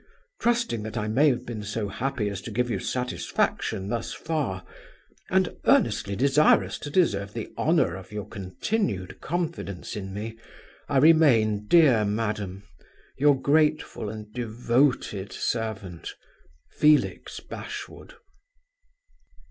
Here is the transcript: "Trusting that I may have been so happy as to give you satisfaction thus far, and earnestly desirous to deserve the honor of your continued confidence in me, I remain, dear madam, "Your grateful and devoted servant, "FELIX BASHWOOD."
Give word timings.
"Trusting 0.39 0.81
that 0.81 0.97
I 0.97 1.07
may 1.07 1.29
have 1.29 1.45
been 1.45 1.61
so 1.61 1.87
happy 1.87 2.27
as 2.27 2.41
to 2.41 2.49
give 2.49 2.71
you 2.71 2.79
satisfaction 2.79 3.89
thus 3.89 4.11
far, 4.15 4.65
and 5.29 5.55
earnestly 5.65 6.15
desirous 6.15 6.79
to 6.79 6.89
deserve 6.89 7.33
the 7.33 7.53
honor 7.55 7.95
of 7.95 8.11
your 8.11 8.27
continued 8.27 9.21
confidence 9.21 9.95
in 9.95 10.11
me, 10.11 10.39
I 10.89 10.97
remain, 10.97 11.67
dear 11.67 12.03
madam, 12.03 12.63
"Your 13.19 13.39
grateful 13.39 14.09
and 14.09 14.33
devoted 14.33 15.31
servant, 15.31 16.15
"FELIX 16.71 17.39
BASHWOOD." 17.41 18.15